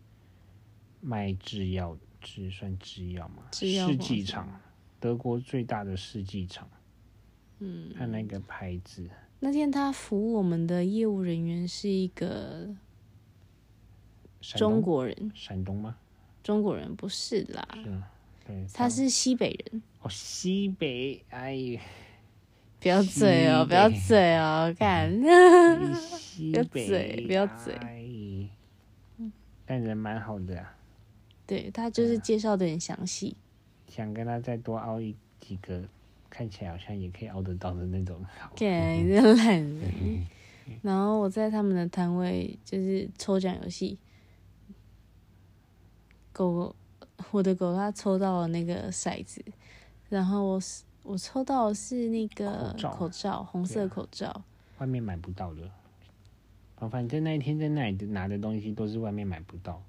[1.01, 4.61] 卖制药，制算制药嘛，试制药公司剂厂，
[4.99, 6.67] 德国最大的试剂厂。
[7.61, 9.09] 嗯，它那个牌子，
[9.39, 12.75] 那天他服务我们的业务人员是一个
[14.41, 15.97] 山中国人，山东吗？
[16.43, 18.11] 中国人不是啦，是啊，
[18.47, 19.83] 对，他是西北人。
[20.03, 21.81] 哦西北，哎呀，
[22.81, 25.11] 不要嘴哦，不要嘴哦，看。
[25.95, 28.49] 西不要北，嘴不要嘴哎
[29.65, 30.77] 但人蛮好的啊，
[31.47, 33.37] 对他就是介绍的很详细。
[33.89, 35.83] 想跟他再多凹一几个，
[36.31, 38.51] 看起来好像也可以凹得到的那种好。
[38.57, 40.27] 给你这懒人。
[40.83, 43.99] 然后我在他们的摊位就是抽奖游戏，
[46.33, 46.75] 狗，
[47.31, 49.45] 我的狗它抽到了那个骰子，
[50.09, 50.61] 然后我
[51.03, 54.43] 我抽到的是那个口罩红色口罩。
[54.79, 55.71] 外面买不到的。
[56.79, 59.83] 哦，反正那一天在那里拿的东西都是外面买不到，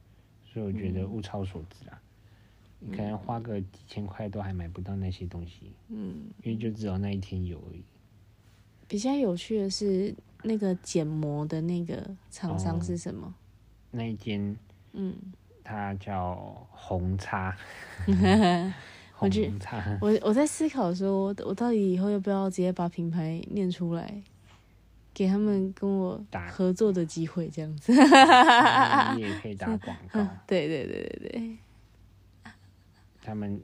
[0.56, 2.02] 所以我觉得物超所值啊。
[2.80, 7.84] 你可能花个几千块都还买不到那些东西，嗯，因为就只有那一天有而已。
[8.88, 13.36] 比较有趣的是那个剪膜的那个厂商是什么？
[13.92, 14.56] 那一间
[14.94, 15.14] 嗯，
[15.62, 16.36] 它叫
[16.70, 17.58] 红叉，
[19.14, 24.22] 红叉，我我在思考说，我我到底以后要不要直接把品牌念出来，
[25.16, 27.94] 给他们跟我打合作的机会，这样子。
[27.94, 30.20] 你也可以打广告。
[30.46, 31.58] 对对对对对，
[33.24, 33.60] 他们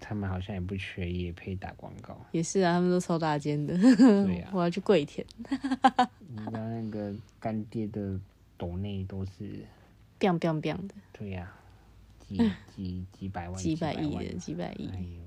[0.00, 2.18] 他们好像也不缺业配打广告。
[2.32, 3.76] 也是啊，他们都超大间的。
[3.76, 5.24] 对呀、 我要去跪舔
[6.28, 8.18] 你知道那个干爹的
[8.56, 9.64] 斗内都是
[10.18, 11.52] ，，biang biang biang 的，对呀、
[12.26, 12.38] 几
[12.74, 14.98] 几几百万、几百亿的，几百亿哎。
[14.98, 15.22] 呦，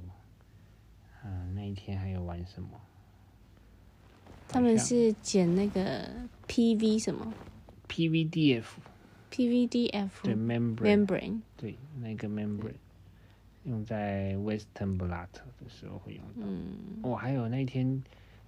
[1.22, 2.70] 啊、那一天还有玩什么？
[4.50, 6.06] 他们是剪那个
[6.48, 7.34] PV 什么
[7.88, 12.74] ？PVDF，PVDF 对 membrane，membrane，对那个 membrane，
[13.64, 16.48] 用在 Western Blot 的时候会用到。
[16.48, 18.04] 嗯，哦，还有那天，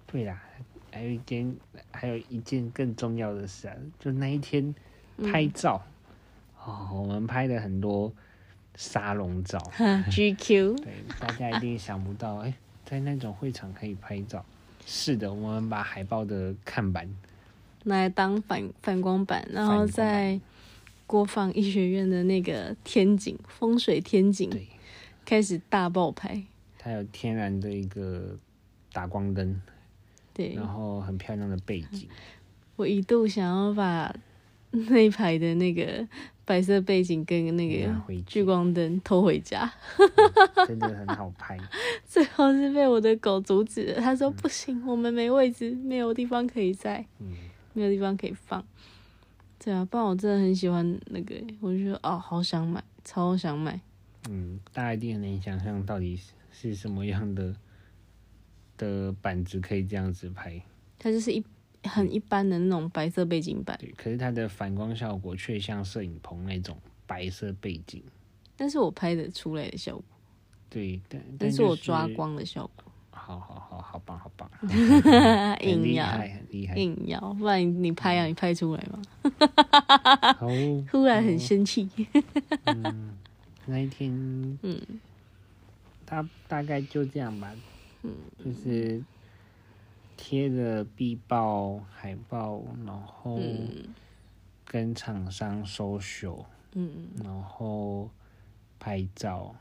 [0.06, 0.42] 对啦，
[0.90, 1.56] 还有一件，
[1.92, 4.74] 还有一件更重要的事啊，就那一天
[5.22, 5.80] 拍照。
[6.64, 8.12] 哦，我们拍了很多
[8.74, 12.52] 沙龙照，GQ，对，大家一定想不到，哎、
[12.84, 14.44] 在那种会场可以拍照。
[14.86, 17.08] 是的，我们把海报的看板，
[17.84, 20.40] 拿来当反反光板，然后在
[21.06, 24.66] 国防医学院的那个天井风水天井对，
[25.24, 26.42] 开始大爆拍，
[26.78, 28.36] 它有天然的一个
[28.92, 29.60] 打光灯，
[30.34, 30.54] 对。
[30.54, 32.08] 然后很漂亮的背景，
[32.76, 34.14] 我一度想要把
[34.70, 36.06] 那一排的那个
[36.44, 37.88] 白色背景跟那个
[38.26, 39.72] 聚，光灯偷回家，
[40.66, 41.56] 真的很好拍。
[42.04, 44.00] 最后是被我的狗阻止了。
[44.00, 47.32] 他说不行，我们没位置，没有地方可以在，嗯，
[47.72, 48.64] 没有地方可以放。
[49.64, 53.80] 对啊，不然我真的很喜欢那个，我就觉得哦，好想买，超想买。
[54.28, 57.54] 嗯，大家一定很难想象到底是是什么样的
[58.76, 60.60] 的板子可以这样子拍。
[60.98, 61.44] 它就是一
[61.84, 68.02] 很一般的那种白色背景板，对，可是它的反光效果却像摄影棚那种白色背景。
[68.56, 70.04] 但是我拍的出来的效果，
[70.70, 71.00] 对，
[71.38, 72.06] 但是就我抓。
[72.08, 76.74] 光的效果，好好好，好棒好棒， 很硬要厉害很厉害。
[76.76, 79.02] 硬要，不然你你拍啊，你拍出来嘛。
[80.38, 80.46] 好，
[80.88, 81.88] 突然很生气，
[82.66, 83.16] 嗯，
[83.66, 84.12] 那一天，
[84.62, 84.80] 嗯，
[86.06, 87.50] 他大概就这样吧，
[88.02, 88.12] 嗯，
[88.44, 89.02] 就是
[90.16, 93.38] 贴着壁报、海报，然后
[94.64, 98.10] 跟厂商收秀，嗯，然后
[98.78, 99.54] 拍照，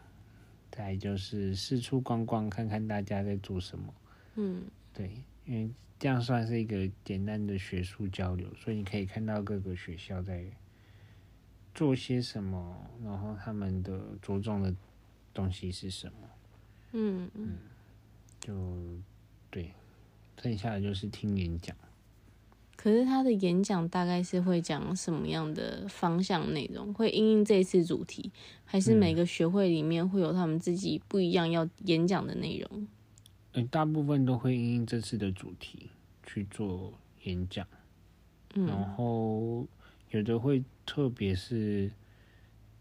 [0.71, 3.93] 再就是四处逛逛，看看大家在做什么。
[4.35, 5.11] 嗯，对，
[5.45, 10.45] 因为这样算是一个简单的学术交流，所以你可以看到各个学校在
[11.73, 14.73] 做些什么，然后他们的着重的
[15.33, 16.29] 东西是什么。
[16.93, 17.57] 嗯嗯，
[18.39, 19.01] 就
[19.49, 19.73] 对，
[20.41, 21.75] 剩下的就是听演讲。
[22.75, 26.91] 可是他的演讲大概是会讲什么样的方向内容？
[26.91, 28.31] 会因应这一次主题，
[28.65, 32.87] 还是每个学会里面会有他们自己不一样要演讲的内容？
[33.53, 35.91] 嗯，大部分都会因应这次的主题
[36.25, 36.91] 去做
[37.25, 37.67] 演讲，
[38.55, 39.67] 然嗯后
[40.09, 41.91] 有的会特别是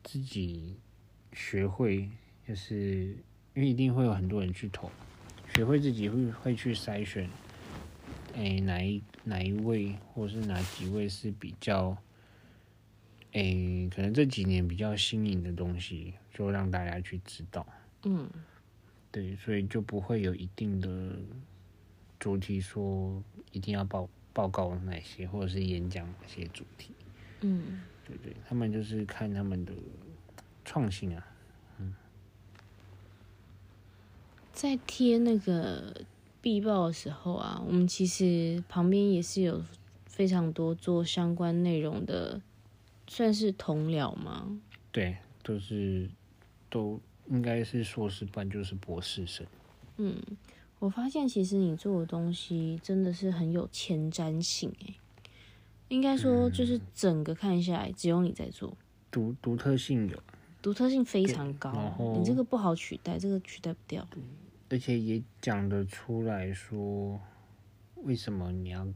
[0.03, 0.77] 自己
[1.35, 2.09] 学会，
[2.49, 3.16] 就是
[3.55, 4.90] 因为一定会有很多人去投，
[5.55, 7.29] 学会自己会会去筛选，
[8.40, 11.94] 诶、哪一哪一位或是哪几位是比较，
[13.33, 17.66] 诶、可能这几年比较新颖的东西，就让大家去知道。
[18.05, 18.29] 嗯
[19.12, 21.16] 对，所以就不会有一定的
[22.18, 23.22] 主题说
[23.53, 26.94] 一定要报报告哪些，或者是演讲哪些主题。
[27.42, 29.72] 嗯，对对，他们就是看他们的
[30.64, 31.26] 创新啊。
[31.79, 31.94] 嗯，
[34.53, 36.03] 在贴那个
[36.42, 39.62] 必报的时候啊，我们其实旁边也是有
[40.07, 42.40] 非常多做相关内容的，
[43.07, 44.61] 算是同僚吗？
[44.90, 46.09] 对，都是
[46.68, 46.98] 都
[47.29, 49.46] 应该是硕士班，就是博士生。
[49.98, 50.16] 嗯，
[50.79, 54.94] 我发现其实你做的东西真的是很有前瞻性诶，
[55.88, 58.76] 应该说就是整个看下来，只有你在做，
[59.11, 60.22] 独独特性有，
[60.62, 64.09] 独特性非常高你这个不好取代，这个取代不掉。
[64.70, 67.20] 而且也讲得出来说，
[67.96, 68.87] 为什么你要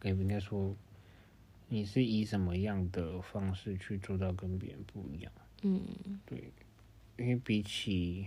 [0.00, 0.74] 给人家说，
[1.68, 5.32] 你是以什么样的方式去做到跟别人不一样？
[5.62, 5.80] 嗯
[6.24, 6.52] 对，
[7.18, 8.26] 因为比起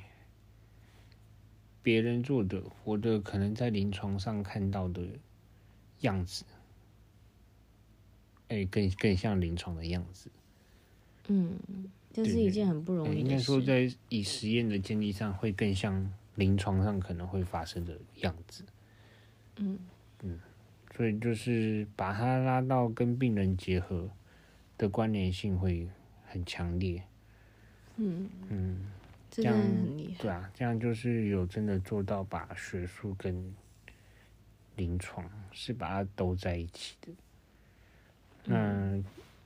[1.81, 5.07] 别人做的，我的可能在临床上看到的
[6.01, 6.43] 样子，
[8.49, 10.29] 哎、更更像临床的样子。
[11.27, 11.57] 嗯，
[12.11, 18.63] 这是一件很不容呃易的应该说，在以实验的建立上，会更像临床上可能会发生的样子。
[19.57, 19.77] 嗯
[20.23, 20.39] 嗯
[20.95, 24.09] 所以就是把它拉到跟病人结合
[24.77, 25.87] 的关联性会
[26.25, 27.03] 很强烈。
[27.97, 28.91] 嗯，嗯，
[29.29, 29.55] 这样。
[30.17, 33.53] 对啊，这样就是有真的做到把学术跟
[34.75, 37.11] 临床是把它都在一起的。
[38.45, 39.03] 那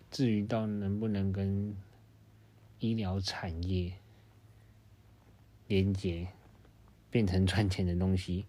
[0.10, 1.76] 至于到能不能跟
[2.80, 3.94] 医疗产业
[5.68, 6.28] 连接，
[7.12, 8.46] 变成赚钱的东西，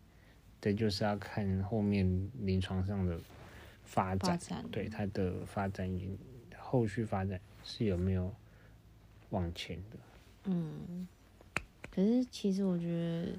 [0.61, 3.19] 这就是要看后面临床上的
[3.85, 6.09] 发展，对它的发展也
[6.57, 8.33] 后续发展是有没有
[9.31, 9.99] 往前的。
[10.45, 11.07] 嗯，
[11.91, 13.33] 可是其实我觉得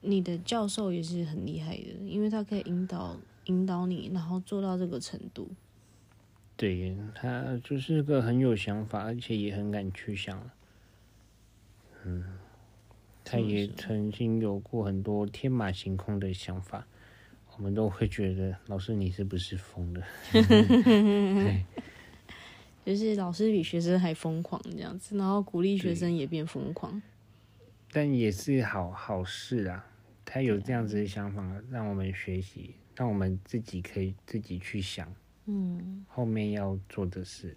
[0.00, 5.48] 你的教授也是很厉害的，因为他可以引导引导你，然后做到这个程度。
[6.56, 10.50] 对他就是个很有想法，而且也很敢去想。
[12.04, 12.38] 嗯，
[13.30, 16.86] 他也曾经有过很多天马行空的想法，
[17.56, 20.02] 我们都会觉得老师你是不是疯了？
[20.32, 21.64] 对
[22.84, 27.02] 就是老师比学生还疯狂这样子，然后鼓励学生也变疯狂。
[27.92, 29.84] 但也是好好事啊。
[30.24, 35.10] 他有这样子的想法，让我们学习，让我们自己可以自己去想
[35.46, 37.56] 嗯后面要做的事，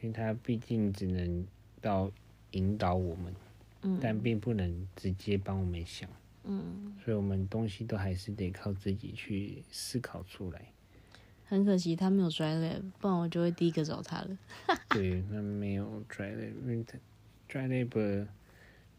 [0.00, 1.46] 因为他毕竟只能
[1.80, 2.10] 到
[2.52, 3.34] 引导我们。
[3.82, 6.08] 嗯但并不能直接帮我们想，
[6.44, 10.64] 嗯，所以我们东西都还是得靠自己去思考出来。
[11.46, 14.38] 很可惜他没有 dry lab，不然我就会第一个找他了。
[14.88, 16.98] 对，那没有 dry lab，因为它
[17.48, 18.26] dry lab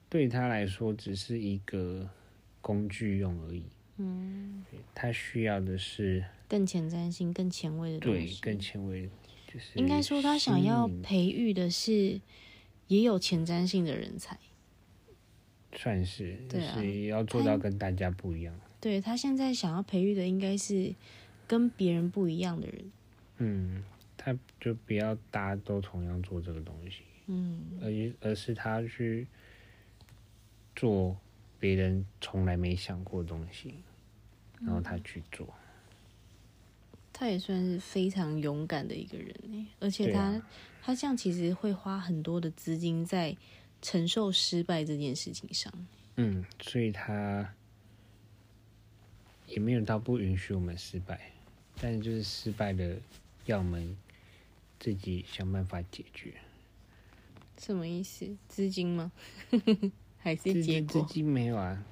[0.10, 2.08] 对他来说只是一个
[2.62, 3.64] 工具用而已。
[3.98, 8.42] 嗯，他需要的是更前瞻性、更前卫的东西对西。
[8.42, 9.10] 更前卫，
[9.48, 12.20] 就是应该说他想要培育的是
[12.88, 14.38] 也有前瞻性的人才。
[15.76, 18.54] 算是就对啊是要做到跟大家不一样。
[18.80, 20.94] 对他现在想要培育的应该是
[21.48, 22.92] 跟别人不一样的人。
[23.38, 23.84] 嗯，
[24.18, 27.02] 他就不要大家都同样做这个东西。
[27.28, 27.90] 嗯而
[28.30, 29.26] 而是他去
[30.76, 31.16] 做
[31.60, 33.76] 别人从来没想过的东西，
[34.60, 35.48] 然后他去做。
[37.14, 40.48] 他也算是非常勇敢的一个人呢，而且他、啊
[40.86, 43.34] 他这样其实会花很多的资金在
[43.84, 45.72] 承受失败这件事情上。
[46.16, 47.54] 嗯，所以他
[49.46, 51.32] 也没有到不允许我们失败，
[51.80, 52.98] 但是就是失败了，
[53.46, 53.96] 要我们
[54.80, 56.34] 自己想办法解决。
[57.58, 58.36] 什么意思？
[58.48, 59.12] 资金吗？
[60.18, 61.02] 还是资结果？
[61.02, 61.84] 资金没有啊，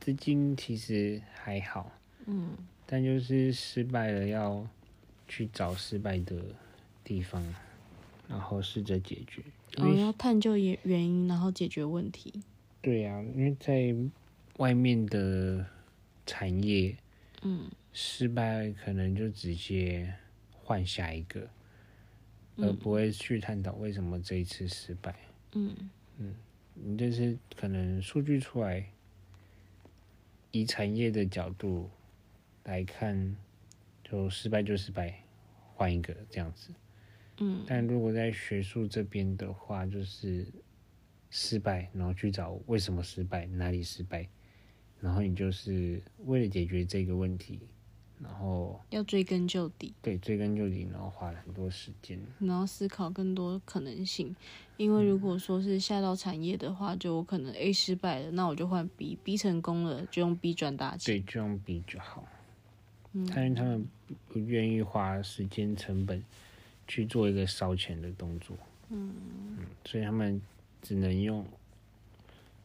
[0.00, 1.92] 资金其实还好，
[2.26, 4.66] 嗯但就是失败了要
[5.28, 6.36] 去找失败的
[7.04, 7.44] 地方，
[8.28, 9.42] 然后试着解决。
[9.76, 12.32] 因哦，要探究原原因，然后解决问题。
[12.80, 13.94] 对呀、因为在
[14.58, 15.66] 外面的
[16.24, 16.96] 产业，
[17.42, 20.14] 嗯失败可能就直接
[20.52, 21.40] 换下一个，
[22.56, 25.14] 而嗯不会去探讨为什么这一次失败。
[25.52, 25.74] 嗯
[26.74, 28.88] 你这是可能数据出来，
[30.52, 31.90] 以产业的角度
[32.64, 33.36] 来看，
[34.04, 35.22] 就失败就失败，
[35.74, 36.70] 换一个这样子。
[37.40, 40.46] 嗯但如果在学术这边的话，就是
[41.30, 44.28] 失败，然后去找为什么失败，哪里失败，
[45.00, 47.60] 然后你就是为了解决这个问题，
[48.20, 54.34] 然后要追根究底，对追根究底，然后花了很多时间，然后思考更多可能性。
[54.76, 61.14] 因为如果说是下到产业的话，就我可能 A 失败了，那我就换 B，B 成功了就用 B 赚大钱。
[61.14, 62.26] 对，就用 B 就好。
[63.12, 63.86] 嗯但是他们
[64.28, 66.22] 不愿意花时间成本
[66.88, 68.56] 去做一个烧钱的动作，
[68.88, 69.14] 嗯，
[69.84, 70.42] 所以他们
[70.82, 71.46] 只能用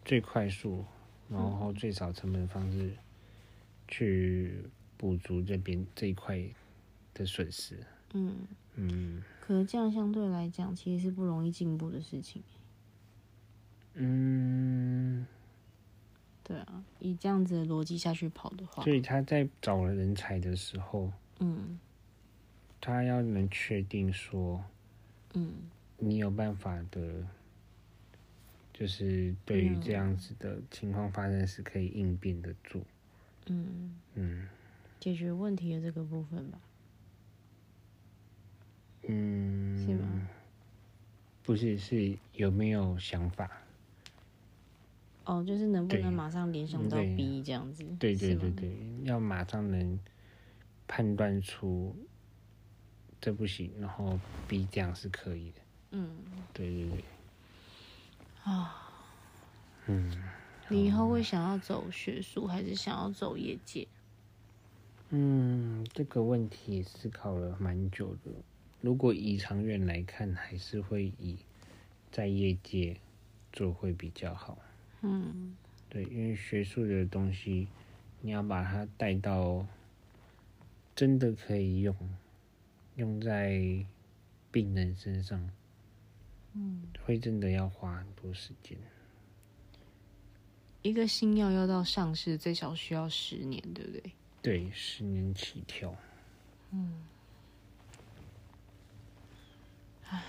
[0.03, 0.84] 最快速，
[1.30, 2.91] 然后最少成本的方式
[3.88, 4.63] 去
[4.97, 6.41] 补足这边这一块
[7.13, 7.78] 的损失。
[8.13, 12.41] 嗯嗯，可是这样相对来讲，其实是不容易进步的事情。
[13.93, 15.28] 嗯。
[16.45, 21.09] 对啊，以这样子的逻辑下去跑的话，所以他在找人才的时候，
[21.39, 21.80] 嗯，
[22.86, 24.61] 他要能确定说，
[25.36, 25.53] 嗯，
[25.99, 27.25] 你有办法的，
[28.73, 32.81] 就是对于这样子的情况发生是可以应变的做，
[33.45, 33.95] 嗯。
[34.15, 34.49] 嗯，
[34.99, 36.59] 解决问题的这个部分吧，
[39.07, 40.27] 嗯，是吗？
[41.45, 43.49] 不是，是有没有想法？
[45.23, 47.86] 哦，就是能不能马上联想到 B 这样子？
[47.97, 49.97] 对对对对，要马上能
[50.86, 51.95] 判断出
[53.24, 54.19] 这不行，然后
[54.49, 55.61] B 这样是可以的。
[55.91, 56.13] 嗯，
[56.51, 57.05] 对对对。
[58.43, 58.91] 啊，
[59.86, 60.11] 嗯，
[60.67, 63.88] 你以后会想要走学术，还是想要走业界？
[65.11, 68.32] 嗯，这个问题思考了蛮久的。
[68.82, 71.38] 如果以长远来看，还是会以
[72.11, 72.97] 在业界
[73.53, 74.57] 做会比较好。
[75.01, 75.55] 嗯，
[75.88, 77.69] 对，因为学术的东西，
[78.19, 79.65] 你要把它带到
[80.93, 81.95] 真的可以用，
[82.95, 83.85] 用在
[84.51, 85.49] 病人身上，
[86.53, 88.77] 嗯，会真的要花很多时间。
[90.81, 94.03] 一个新药要到上市，最少需要十年，对不对？
[94.41, 95.95] 对，十年起跳。
[96.71, 97.03] 嗯。
[100.09, 100.23] 唉，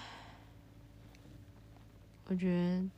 [2.27, 2.89] 我觉得。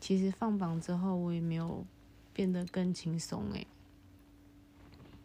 [0.00, 1.84] 其实放榜之后，我也没有
[2.32, 3.66] 变得更轻松哎。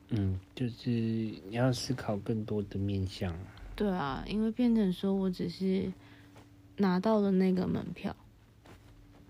[0.10, 3.38] 嗯，就是你要思考更多的面向。
[3.76, 5.92] 对啊，因为变成说我只是
[6.78, 8.16] 拿到了那个门票，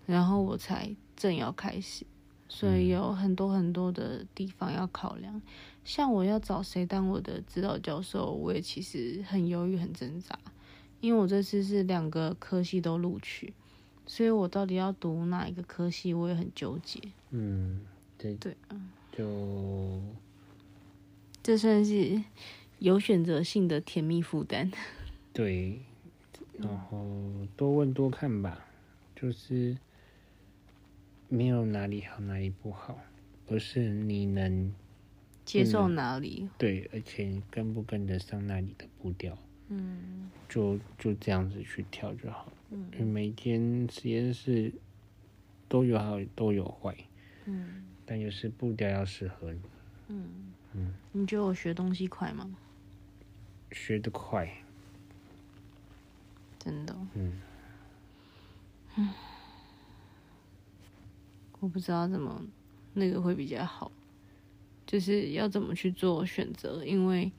[0.06, 2.06] 然后我才正要开始，
[2.50, 5.42] 所以有很多很多的地方要考量。
[5.86, 10.38] 像我要找谁当我的指导教授，我也其实很犹豫、很挣扎，
[11.02, 13.54] 因为我这次是两个科系都录取。
[14.06, 17.00] 所以我到底要读哪一个科系，我也很纠结。
[17.32, 17.82] 嗯，
[18.18, 18.76] 对对啊，
[19.12, 20.02] 就
[21.42, 22.22] 这算是
[22.80, 24.72] 有选择性的甜蜜负担。
[25.34, 25.80] 对，
[26.58, 27.06] 然后
[27.56, 28.66] 多问多看吧，
[29.16, 29.78] 就是
[31.30, 33.00] 没有哪里好哪里不好，
[33.48, 34.74] 而是你能
[35.46, 36.48] 接受哪里。
[36.58, 39.38] 对，而且跟不跟得上那里的步调。
[39.70, 42.52] 嗯，就就这样子去跳就好。
[42.70, 44.72] 嗯，每天实验室
[45.68, 46.96] 都有好都有坏。
[47.46, 49.60] 嗯，但就是步调要适合你。
[50.10, 50.30] 嗯
[50.74, 52.56] 嗯，你觉得我学东西快吗？
[53.74, 54.50] 学得快，
[56.60, 56.96] 真的。
[57.16, 57.42] 嗯
[58.96, 59.10] 嗯，
[61.60, 62.42] 我不知道怎么
[62.94, 63.92] 那个会比较好，
[64.86, 67.30] 就是要怎么去做选择，因为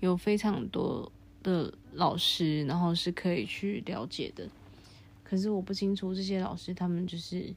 [0.00, 1.10] 有非常多。
[1.40, 4.46] 的老师，然后是可以去了解的。
[5.22, 7.54] 可是我不清楚这些老师，他们就是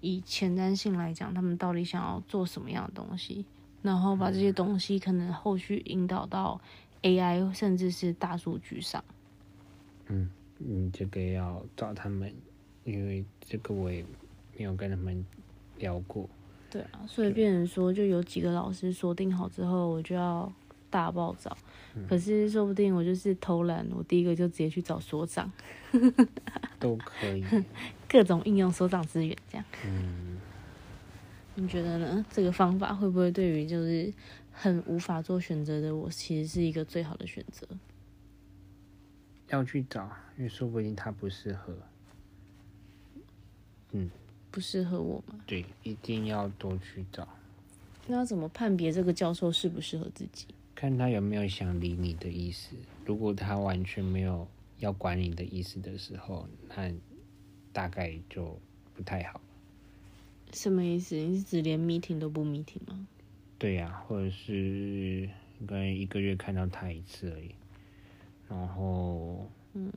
[0.00, 3.46] 以前瞻性来讲，他们到底想要做什么样的东西，
[3.82, 6.60] 然后把这些东西可能后续引导到
[7.02, 9.02] AI 甚至是大数据上。
[10.06, 12.32] 嗯，你这个要找他们，
[12.84, 14.04] 因为这个我也
[14.56, 15.24] 没有跟他们
[15.78, 16.28] 聊过。
[16.70, 20.52] 对啊，所以变成说，就有几个老师锁定好之后，我就要
[20.90, 21.56] 大暴找。
[22.08, 25.50] 可是说不定我就是偷懒，我第一个就直接去找所长，
[26.78, 27.44] 都可以，
[28.08, 29.64] 各种应用所长资源这样。
[29.84, 30.38] 嗯，
[31.56, 32.24] 你觉得呢？
[32.30, 34.12] 这个方法会不会对于就是
[34.60, 37.64] 很无法做选择的我，其实是一个最好的选择？
[39.50, 41.72] 要去找，因为说不定他不适合。
[43.92, 44.10] 嗯，
[44.50, 45.38] 不适合我吗？
[45.46, 47.28] 对，一定要多去找。
[48.08, 50.48] 那要怎么判别这个教授适不适合自己？
[50.74, 52.74] 看他有没有想理你的意思。
[53.06, 54.46] 如果他完全没有
[54.80, 56.92] 要管你的意思的时候，那
[57.72, 58.58] 大概就
[58.94, 59.40] 不太好。
[60.52, 61.14] 什么意思？
[61.14, 63.06] 你是指连 meeting 都不 meeting 吗？
[63.58, 65.28] 对呀，或者是
[65.60, 67.50] 应该一个月看到他一次而已。
[68.48, 69.92] 然后，嗯，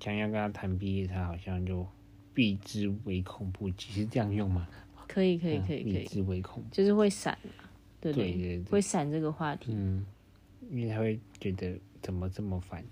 [0.00, 1.86] 想要跟他谈毕业，他好像就
[2.32, 4.68] 避之唯恐不及，是这样用吗？
[5.08, 5.92] 可以，可以，可以，可以。
[5.92, 7.36] 避之唯恐，就是会闪。
[8.00, 9.72] 对对不对会闪这个话题。
[9.74, 10.06] 嗯，
[10.70, 12.84] 因为他会觉得怎么这么烦，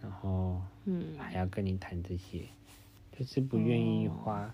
[0.00, 2.44] 然后嗯，还要跟你谈这些，
[3.12, 4.52] 就是不愿意花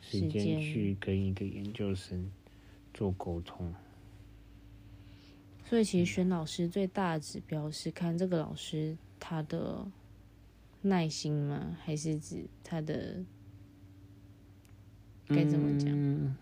[0.00, 2.30] 时间去跟一个研究生
[3.00, 3.72] 做沟通。
[5.64, 9.86] 所以其实选老师最大的指标是看这个老师他的
[10.82, 11.78] 耐心吗？
[11.82, 13.24] 还是指他的
[15.28, 15.88] 该怎么讲？
[15.90, 16.36] 嗯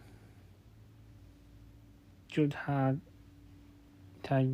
[2.26, 2.98] 就他
[4.20, 4.44] 他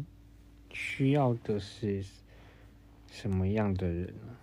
[0.71, 2.05] 需要的是
[3.11, 4.37] 什么样的人呢？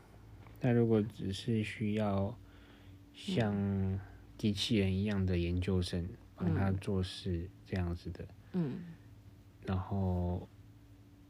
[0.61, 2.35] 那如果只是需要
[3.13, 3.99] 像
[4.35, 6.07] 机器人一样的研究生
[6.41, 8.79] 帮他做事这样子的，嗯
[9.65, 10.47] 然后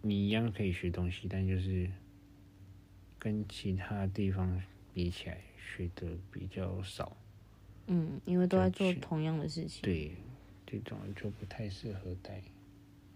[0.02, 1.90] 你一样可以学东西，但就是
[3.20, 4.62] 跟其他地方
[4.94, 7.16] 比起来学的比较少。
[7.88, 9.82] 嗯，因为都在做同样的事情。
[9.82, 10.16] 对，
[10.66, 12.42] 这种就不太适合带。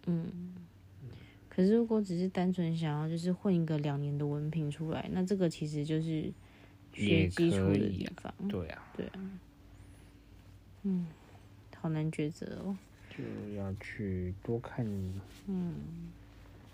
[0.05, 0.53] 嗯。
[1.47, 6.29] 可是如果只是单纯想要就是混一个两年的文凭出来，那这个其实就是
[6.91, 8.33] 学基础的地方。
[8.49, 9.39] 对啊，对啊。
[10.83, 11.07] 嗯，
[11.85, 12.75] 好难抉择哦。
[13.15, 13.23] 就
[13.55, 14.83] 要去多看。
[15.47, 15.75] 嗯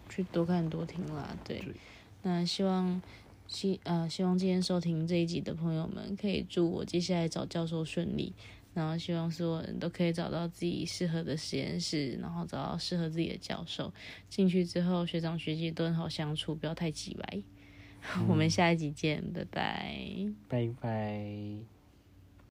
[0.08, 1.38] 去多看多听啦。
[1.44, 1.74] 对，对
[2.22, 3.02] 那希望
[3.46, 8.34] 希呃希望今天收听这一集的朋友们，可以祝我接下来找教授顺利。
[8.74, 13.94] 然后希望所有人都可以找到自己适合的实验室，然后找到适合自己的教授。
[14.30, 17.44] 进去之后，学长学姐都很好相处，不要太挤白。
[18.30, 20.34] 我们下一集见，拜拜。
[20.48, 21.81] 拜拜。